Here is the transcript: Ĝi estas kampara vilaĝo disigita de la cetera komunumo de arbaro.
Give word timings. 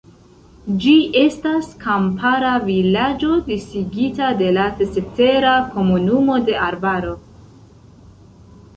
Ĝi 0.85 0.93
estas 1.23 1.67
kampara 1.83 2.55
vilaĝo 2.71 3.37
disigita 3.51 4.33
de 4.43 4.49
la 4.59 4.67
cetera 4.83 5.55
komunumo 5.77 6.43
de 6.51 6.61
arbaro. 6.73 7.17